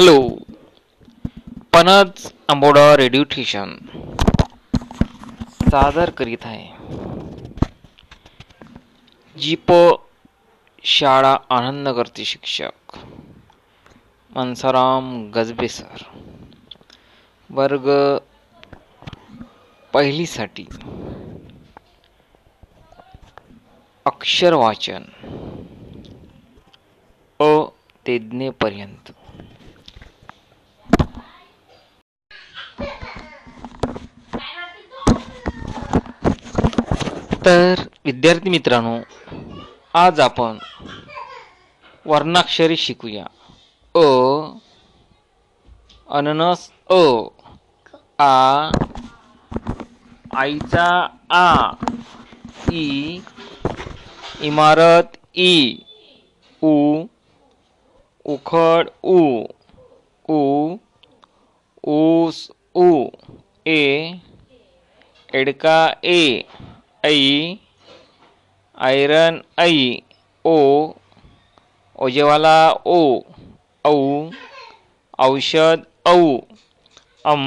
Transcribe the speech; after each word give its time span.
Hello. 0.00 0.28
पनज 1.72 2.32
Amboda 2.48 2.96
radio 2.96 3.24
station. 3.24 3.74
सादर 5.70 6.10
करीत 6.10 6.38
आहे. 6.42 6.68
जीप 9.40 9.72
शाळा 10.84 11.36
आनंदनगरचे 11.50 12.24
शिक्षक. 12.24 12.98
मनसाराम 14.36 15.30
गजबे 15.30 15.68
सर. 15.68 16.02
वर्ग 17.50 18.16
पहिलीसाठी. 19.92 20.66
अक्षर 24.04 24.52
वाचन. 24.52 25.02
अ. 27.40 27.64
ते 28.06 28.18
तर 37.44 37.80
विद्यार्थी 38.04 38.50
मित्रांनो 38.50 38.98
आज 39.98 40.20
आपण 40.20 40.58
वर्णाक्षरे 42.06 42.76
शिकूया. 42.76 43.24
अ 43.94 44.04
अननस 46.18 46.68
अ 46.90 47.02
आ 48.22 48.70
आईचा 50.40 50.88
आ 51.30 51.72
ई 52.72 53.20
इमारत 54.48 55.16
ई 55.36 55.54
उ 56.62 56.74
उखड 58.26 58.88
उ 59.02 59.18
उ 60.28 60.40
ऊस 61.92 62.46
उ 62.74 62.88
ए 63.66 63.82
एडका 65.34 65.78
ए. 66.04 66.42
ऐ 67.04 67.12
आयरन 68.78 69.40
ऐ 69.58 69.70
ओ 70.44 70.56
ओजेवाला 71.98 72.56
ओ 72.88 72.98
औ 73.84 73.94
औषध 75.18 75.84
औ 76.06 76.16
अम 77.24 77.44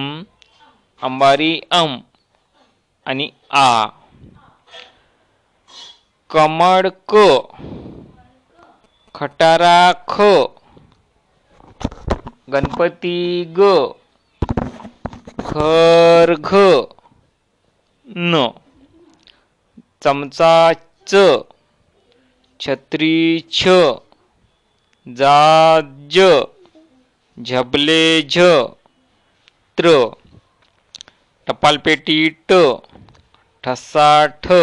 अंबारी 1.01 1.51
अम 1.73 1.97
आणि 3.05 3.29
आ. 3.57 3.67
कमळ 6.29 6.87
क 7.07 7.13
खटारा 9.15 9.75
ख 10.07 10.15
गणपती 12.47 13.15
ग 13.53 13.69
खर 15.45 16.33
घ 16.41 16.51
न. 18.25 18.47
चमचा 20.03 20.55
च 21.07 21.15
छत्री 22.59 23.17
छ 23.57 23.75
जाज 25.07 26.17
झबले 27.37 28.03
झ 28.23 28.47
त्र. 29.77 29.93
टपालपेटी 31.47 32.17
ट 32.49 32.59
ठसा 33.63 34.09
ठ 34.43 34.59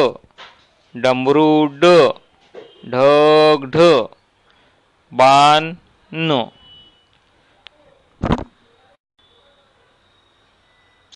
डमरू 0.94 1.50
ड 1.82 1.90
ढग 2.92 3.68
ढ 3.74 3.90
बाण. 5.12 5.74
न 6.12 6.40